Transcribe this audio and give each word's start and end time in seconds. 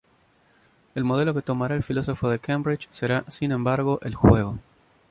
El 0.95 1.03
modelo 1.03 1.35
que 1.35 1.43
tomará 1.43 1.75
el 1.75 1.83
filósofo 1.83 2.27
de 2.31 2.39
Cambridge 2.39 2.87
será 2.89 3.23
sin 3.29 3.51
embargo 3.51 3.99
el 4.01 4.15
juego. 4.15 4.57